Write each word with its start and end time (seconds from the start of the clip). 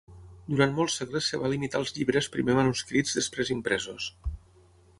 Durant 0.51 0.71
molts 0.77 0.95
segles 1.01 1.27
es 1.37 1.41
va 1.43 1.51
limitar 1.51 1.81
als 1.81 1.93
llibres 1.97 2.29
primer 2.37 2.55
manuscrits, 2.61 3.13
després 3.19 3.53
impresos. 3.57 4.09